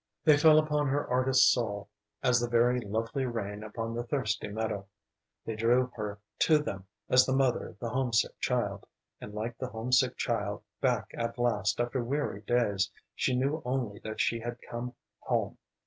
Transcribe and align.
They 0.23 0.35
fell 0.35 0.57
upon 0.57 0.87
her 0.87 1.07
artist's 1.07 1.53
soul 1.53 1.87
as 2.23 2.39
the 2.39 2.49
very 2.49 2.79
lovely 2.79 3.27
rain 3.27 3.61
upon 3.63 3.93
the 3.93 4.01
thirsty 4.03 4.47
meadow. 4.47 4.87
They 5.45 5.55
drew 5.55 5.91
her 5.95 6.17
to 6.39 6.57
them 6.57 6.87
as 7.07 7.27
the 7.27 7.35
mother 7.35 7.77
the 7.79 7.89
homesick 7.91 8.39
child, 8.39 8.87
and 9.19 9.31
like 9.31 9.59
the 9.59 9.69
homesick 9.69 10.17
child, 10.17 10.63
back 10.81 11.11
at 11.13 11.37
last 11.37 11.79
after 11.79 12.03
weary 12.03 12.41
days, 12.41 12.89
she 13.13 13.35
knew 13.35 13.61
only 13.63 13.99
that 13.99 14.19
she 14.19 14.39
had 14.39 14.57
come 14.67 14.95
home. 15.19 15.59